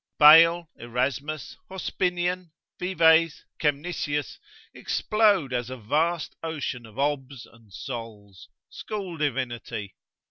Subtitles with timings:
[0.17, 4.39] Bale, Erasmus, Hospinian, Vives, Kemnisius,
[4.73, 9.93] explode as a vast ocean of obs and sols, school divinity.